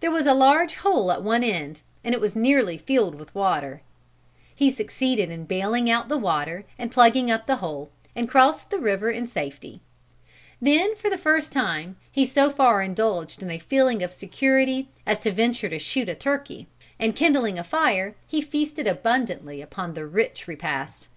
[0.00, 3.80] There was a large hole at one end, and it was nearly filled with water.
[4.56, 8.80] He succeeded in bailing out the water and plugging up the hole, and crossed the
[8.80, 9.80] river in safety.
[10.60, 15.20] Then for the first time he so far indulged in a feeling of security as
[15.20, 16.66] to venture to shoot a turkey,
[16.98, 21.08] and kindling a fire he feasted abundantly upon the rich repast.